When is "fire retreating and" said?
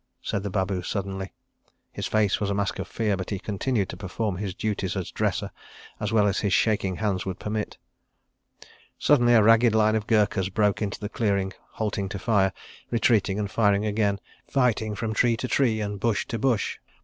12.17-13.51